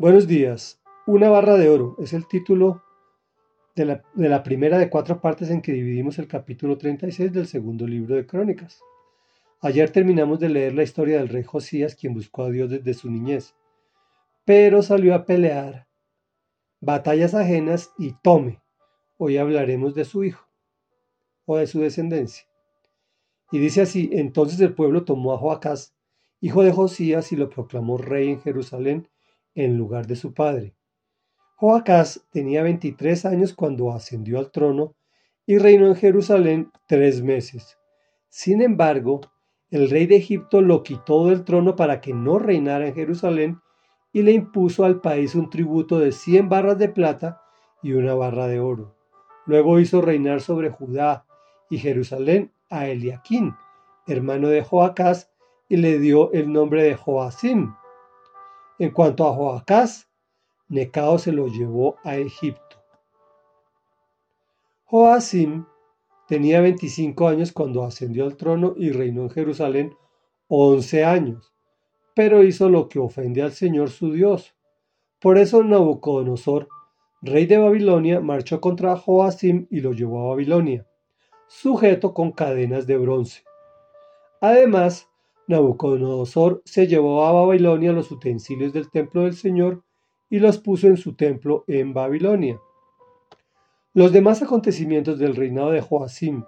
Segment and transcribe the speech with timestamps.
[0.00, 0.80] Buenos días.
[1.08, 2.84] Una barra de oro es el título
[3.74, 3.84] de
[4.28, 8.24] la, primera de cuatro partes en que dividimos el capítulo 36 del segundo libro de
[8.24, 8.80] Crónicas.
[9.60, 13.10] Ayer terminamos de leer la historia del rey Josías, quien buscó a Dios desde su
[13.10, 13.56] niñez,
[14.44, 15.88] pero salió a pelear
[16.80, 18.62] batallas ajenas y tome.
[19.16, 20.46] Hoy hablaremos de su hijo
[21.44, 22.46] o de su descendencia.
[23.50, 25.92] Y dice así, entonces el pueblo tomó a Joacás,
[26.40, 29.08] hijo de Josías, y lo proclamó rey en Jerusalén
[29.64, 30.74] en lugar de su padre.
[31.56, 34.94] Joacás tenía 23 años cuando ascendió al trono
[35.46, 37.76] y reinó en Jerusalén tres meses.
[38.28, 39.20] Sin embargo,
[39.70, 43.60] el rey de Egipto lo quitó del trono para que no reinara en Jerusalén
[44.12, 47.42] y le impuso al país un tributo de 100 barras de plata
[47.82, 48.94] y una barra de oro.
[49.44, 51.26] Luego hizo reinar sobre Judá
[51.68, 53.54] y Jerusalén a Eliaquín,
[54.06, 55.32] hermano de Joacás,
[55.68, 57.74] y le dio el nombre de Joacim.
[58.78, 60.08] En cuanto a Joacás,
[60.68, 62.82] Necao se lo llevó a Egipto.
[64.84, 65.64] Joacim
[66.26, 69.96] tenía 25 años cuando ascendió al trono y reinó en Jerusalén
[70.48, 71.52] 11 años,
[72.14, 74.54] pero hizo lo que ofende al Señor su Dios.
[75.20, 76.68] Por eso Nabucodonosor,
[77.22, 80.86] rey de Babilonia, marchó contra Joacim y lo llevó a Babilonia
[81.48, 83.42] sujeto con cadenas de bronce.
[84.40, 85.07] Además,
[85.48, 89.82] Nabucodonosor se llevó a Babilonia los utensilios del templo del Señor
[90.30, 92.60] y los puso en su templo en Babilonia.
[93.94, 96.44] Los demás acontecimientos del reinado de Joacim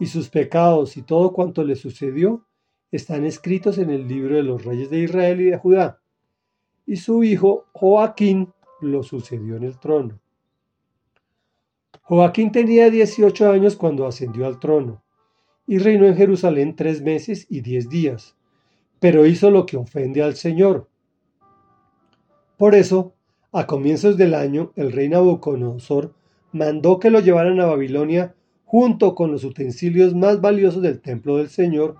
[0.00, 2.44] y sus pecados y todo cuanto le sucedió
[2.90, 6.00] están escritos en el libro de los reyes de Israel y de Judá.
[6.86, 10.18] Y su hijo Joaquín lo sucedió en el trono.
[12.02, 15.04] Joaquín tenía 18 años cuando ascendió al trono
[15.68, 18.36] y reinó en Jerusalén tres meses y diez días,
[19.00, 20.88] pero hizo lo que ofende al Señor.
[22.56, 23.14] Por eso,
[23.50, 26.14] a comienzos del año, el rey Nabucodonosor
[26.52, 28.34] mandó que lo llevaran a Babilonia
[28.64, 31.96] junto con los utensilios más valiosos del templo del Señor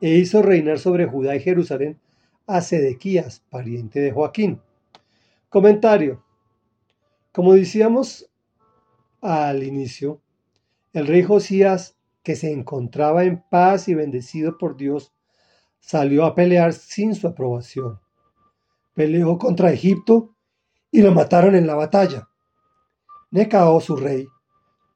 [0.00, 1.98] e hizo reinar sobre Judá y Jerusalén
[2.46, 4.60] a Sedequías, pariente de Joaquín.
[5.48, 6.22] Comentario.
[7.32, 8.28] Como decíamos
[9.20, 10.20] al inicio,
[10.92, 15.12] el rey Josías, que se encontraba en paz y bendecido por Dios,
[15.82, 18.00] salió a pelear sin su aprobación.
[18.94, 20.34] Peleó contra Egipto
[20.90, 22.28] y lo mataron en la batalla.
[23.30, 24.26] Necao, su rey,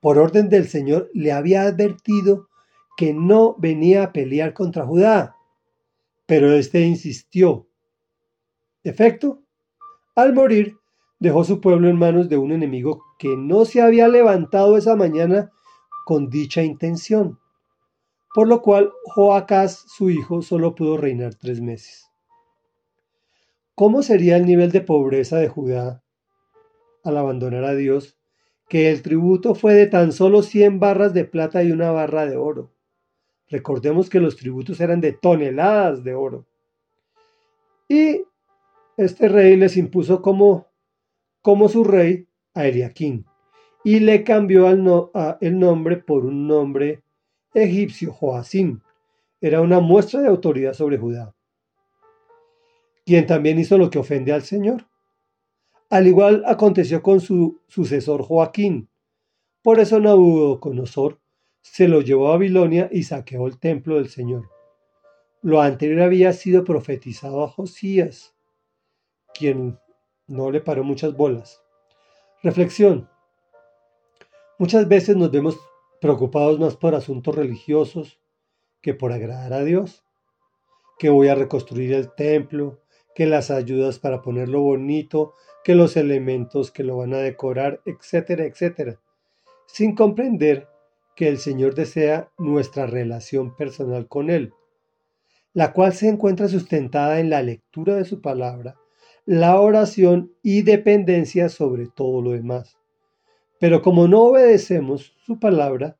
[0.00, 2.48] por orden del Señor, le había advertido
[2.96, 5.36] que no venía a pelear contra Judá,
[6.26, 7.66] pero éste insistió.
[8.84, 9.42] Efecto,
[10.14, 10.76] al morir,
[11.18, 15.50] dejó su pueblo en manos de un enemigo que no se había levantado esa mañana
[16.04, 17.38] con dicha intención,
[18.36, 22.10] por lo cual Joacás, su hijo, solo pudo reinar tres meses.
[23.74, 26.04] ¿Cómo sería el nivel de pobreza de Judá
[27.02, 28.18] al abandonar a Dios,
[28.68, 32.36] que el tributo fue de tan solo 100 barras de plata y una barra de
[32.36, 32.74] oro?
[33.48, 36.46] Recordemos que los tributos eran de toneladas de oro.
[37.88, 38.22] Y
[38.98, 40.66] este rey les impuso como
[41.40, 43.24] como su rey a Eliaquín
[43.82, 47.02] y le cambió el nombre por un nombre
[47.62, 48.80] egipcio, Joacim.
[49.40, 51.34] Era una muestra de autoridad sobre Judá,
[53.04, 54.86] quien también hizo lo que ofende al Señor.
[55.90, 58.88] Al igual aconteció con su sucesor Joaquín.
[59.62, 61.20] Por eso Nabucodonosor
[61.60, 64.48] se lo llevó a Babilonia y saqueó el templo del Señor.
[65.42, 68.34] Lo anterior había sido profetizado a Josías,
[69.34, 69.78] quien
[70.26, 71.62] no le paró muchas bolas.
[72.42, 73.08] Reflexión.
[74.58, 75.58] Muchas veces nos vemos
[76.00, 78.20] preocupados más por asuntos religiosos
[78.80, 80.04] que por agradar a Dios.
[80.98, 82.80] Que voy a reconstruir el templo,
[83.14, 85.34] que las ayudas para ponerlo bonito,
[85.64, 89.00] que los elementos que lo van a decorar, etcétera, etcétera.
[89.66, 90.68] Sin comprender
[91.16, 94.52] que el Señor desea nuestra relación personal con Él,
[95.52, 98.76] la cual se encuentra sustentada en la lectura de su palabra
[99.26, 102.78] la oración y dependencia sobre todo lo demás.
[103.58, 105.98] Pero como no obedecemos su palabra,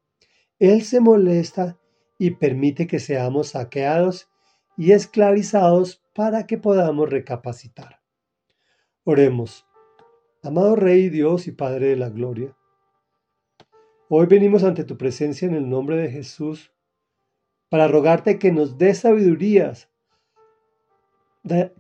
[0.58, 1.78] Él se molesta
[2.18, 4.28] y permite que seamos saqueados
[4.76, 8.00] y esclavizados para que podamos recapacitar.
[9.04, 9.66] Oremos.
[10.42, 12.56] Amado Rey Dios y Padre de la Gloria,
[14.08, 16.72] hoy venimos ante tu presencia en el nombre de Jesús
[17.68, 19.90] para rogarte que nos dé sabidurías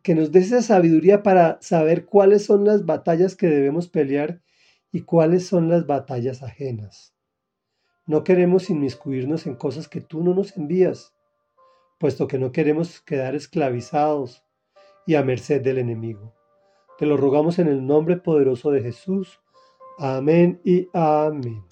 [0.02, 4.40] que nos dé esa sabiduría para saber cuáles son las batallas que debemos pelear
[4.96, 7.14] y cuáles son las batallas ajenas.
[8.06, 11.14] No queremos inmiscuirnos en cosas que tú no nos envías,
[11.98, 14.42] puesto que no queremos quedar esclavizados
[15.06, 16.34] y a merced del enemigo.
[16.96, 19.38] Te lo rogamos en el nombre poderoso de Jesús.
[19.98, 21.62] Amén y amén.